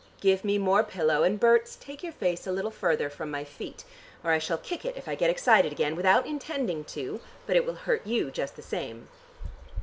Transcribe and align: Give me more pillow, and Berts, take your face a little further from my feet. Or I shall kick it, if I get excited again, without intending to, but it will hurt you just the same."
Give 0.19 0.43
me 0.43 0.57
more 0.57 0.83
pillow, 0.83 1.21
and 1.21 1.39
Berts, 1.39 1.75
take 1.79 2.01
your 2.01 2.11
face 2.11 2.47
a 2.47 2.51
little 2.51 2.71
further 2.71 3.07
from 3.07 3.29
my 3.29 3.43
feet. 3.43 3.83
Or 4.23 4.31
I 4.31 4.39
shall 4.39 4.57
kick 4.57 4.83
it, 4.83 4.97
if 4.97 5.07
I 5.07 5.13
get 5.13 5.29
excited 5.29 5.71
again, 5.71 5.95
without 5.95 6.25
intending 6.25 6.83
to, 6.85 7.21
but 7.45 7.55
it 7.55 7.67
will 7.67 7.75
hurt 7.75 8.07
you 8.07 8.31
just 8.31 8.55
the 8.55 8.63
same." 8.63 9.09